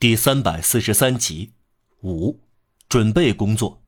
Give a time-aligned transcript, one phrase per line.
[0.00, 1.50] 第三百四十三集，
[2.04, 2.40] 五，
[2.88, 3.82] 准备工作。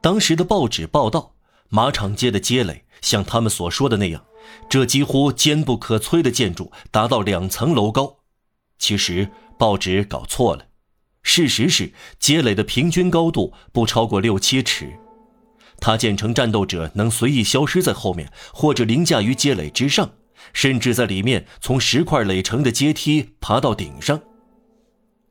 [0.00, 1.34] 当时的报纸报道，
[1.68, 4.24] 马场街的街垒像他们所说的那样，
[4.66, 8.20] 这几乎坚不可摧的建筑达到两层楼高。
[8.78, 10.68] 其实报纸搞错了，
[11.22, 14.90] 事实是街垒的平均高度不超过六七尺，
[15.80, 20.14] 它建成战斗者能随意消失在后面，或者凌驾于街垒之上，
[20.54, 24.18] 甚至在里面从石块垒成的阶梯爬到顶上。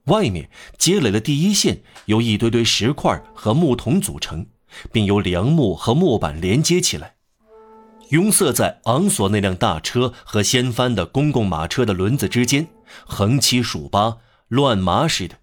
[0.06, 4.46] 外面街垒的第一线由一堆堆石块和木桶组成，
[4.92, 7.16] 并由梁木和木板连接起来。
[8.10, 12.68] 拥塞在昂索那辆大车和掀翻的公共马车的轮子之间，
[13.06, 14.18] 横七竖八，
[14.50, 15.38] 乱麻似的。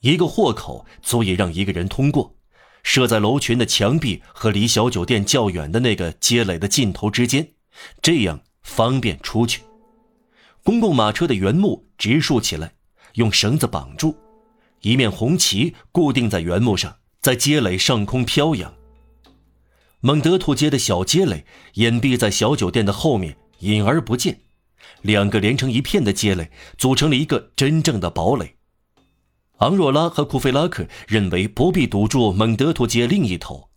[0.00, 2.36] 一个豁口足以让一个人通过，
[2.82, 7.52] 设在楼群的墙壁和离小酒店较远的那个街垒的尽头之间，
[8.02, 9.62] 这样方便出去。
[10.64, 12.74] 公共马车的原木直竖起来。
[13.14, 14.16] 用绳子绑住，
[14.82, 18.74] 一面红旗固定在原木上，在街垒上空飘扬。
[20.00, 24.40] 蒙德图街的小街垒隐蔽在小酒店的后面，隐而不见。
[25.00, 28.56] 两个连成一片的街垒组成了一个真正的堡垒。
[29.58, 33.70] 昂若拉和库菲拉克认为不必堵住蒙德图街另一头，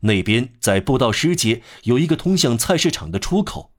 [0.00, 3.72] 那边在布道师街有一个通向菜市场的出口，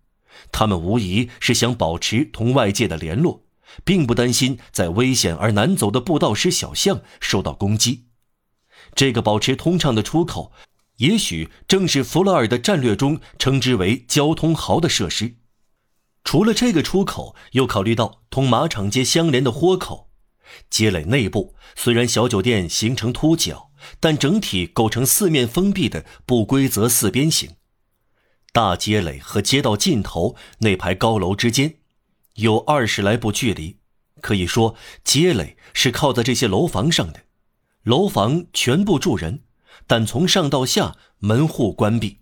[0.52, 3.45] 他们无疑是想保持同外界的联络。
[3.84, 8.06] 并不担心在危险而难走的步道石小巷受到攻击。
[8.94, 10.52] 这个保持通畅的出口，
[10.98, 15.36] 也许正是弗洛尔的战略中称之为“交通壕”的设施。
[16.24, 20.10] 除了这个出口，又考虑到同马场街相连的豁口。
[20.70, 27.56] 街垒内部虽然小酒店形成凸角，但整体构成四面封闭的不规则四边形。
[28.54, 31.80] 大街垒和街道尽头那排高楼之间。
[32.36, 33.78] 有二十来步距离，
[34.22, 37.22] 可以说街垒是靠在这些楼房上的。
[37.84, 39.42] 楼房全部住人，
[39.88, 42.20] 但从上到下门户关闭。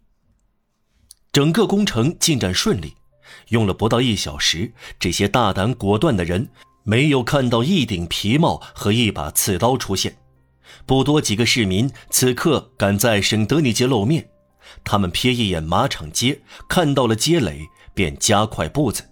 [1.32, 2.94] 整个工程进展顺利，
[3.50, 4.74] 用了不到一小时。
[5.00, 6.50] 这些大胆果断的人
[6.84, 10.18] 没有看到一顶皮帽和一把刺刀出现。
[10.86, 14.30] 不多几个市民此刻赶在圣德尼街露面，
[14.84, 17.62] 他们瞥一眼马场街，看到了街垒，
[17.96, 19.10] 便加快步子。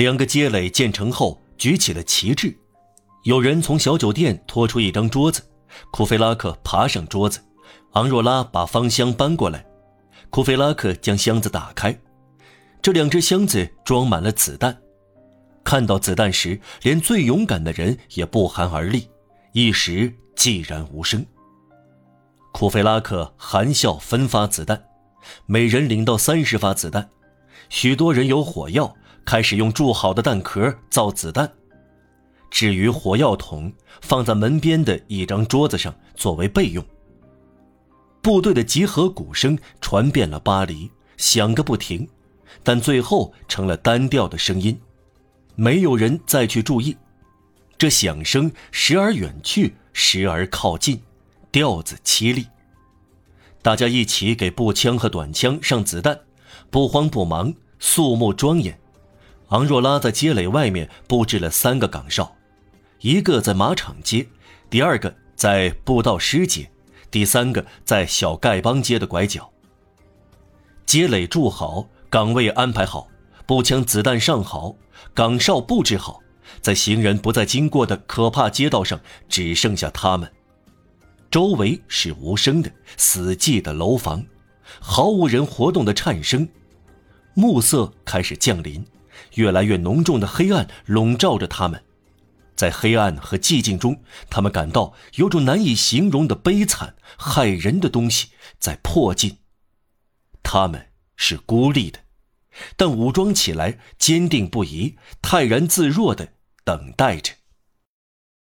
[0.00, 2.56] 两个街垒建成后，举起了旗帜。
[3.24, 5.42] 有人从小酒店拖出一张桌子，
[5.92, 7.38] 库菲拉克爬上桌子，
[7.92, 9.62] 昂若拉把方箱搬过来。
[10.30, 11.94] 库菲拉克将箱子打开，
[12.80, 14.74] 这两只箱子装满了子弹。
[15.62, 19.06] 看到子弹时，连最勇敢的人也不寒而栗，
[19.52, 21.22] 一时寂然无声。
[22.54, 24.82] 库菲拉克含笑分发子弹，
[25.44, 27.10] 每人领到三十发子弹。
[27.68, 28.96] 许多人有火药。
[29.24, 31.50] 开始用铸好的弹壳造子弹，
[32.50, 36.84] 至于火药桶放在门边的一张桌子上作为备用。
[38.22, 42.08] 部队的集合鼓声传遍了巴黎，响个不停，
[42.62, 44.78] 但最后成了单调的声音，
[45.54, 46.96] 没有人再去注意。
[47.78, 51.00] 这响声时而远去，时而靠近，
[51.50, 52.46] 调子凄厉。
[53.62, 56.20] 大家一起给步枪和短枪上子弹，
[56.70, 58.78] 不慌不忙，肃穆庄严。
[59.50, 62.36] 昂若拉在街垒外面布置了三个岗哨，
[63.00, 64.28] 一个在马场街，
[64.68, 66.70] 第二个在布道师街，
[67.10, 69.50] 第三个在小丐帮街的拐角。
[70.86, 73.08] 街垒筑好，岗位安排好，
[73.44, 74.76] 步枪子弹上好，
[75.14, 76.20] 岗哨布置好，
[76.60, 80.30] 在行人不再经过的可怕街道上，只剩下他们。
[81.28, 84.24] 周围是无声的、死寂的楼房，
[84.78, 86.48] 毫无人活动的颤声。
[87.34, 88.84] 暮色开始降临。
[89.34, 91.82] 越来越浓重的黑暗笼罩着他们，
[92.54, 99.38] 在黑暗和寂静中，他们感到有种难以形容的悲惨、骇人的东西在迫近。
[100.42, 102.00] 他们是孤立的，
[102.76, 107.34] 但武装起来，坚定不移、泰然自若地等待着。